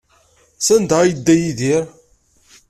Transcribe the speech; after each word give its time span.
Sanda 0.65 0.95
ay 0.99 1.09
yedda 1.09 1.33
Yidir? 1.41 1.83